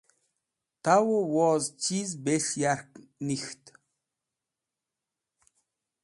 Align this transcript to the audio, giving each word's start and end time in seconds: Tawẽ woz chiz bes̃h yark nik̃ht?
Tawẽ 0.83 1.25
woz 1.33 1.63
chiz 1.81 2.09
bes̃h 2.23 2.51
yark 2.61 2.91
nik̃ht? 3.27 3.63